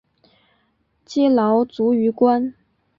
[1.05, 2.55] 积劳卒于官。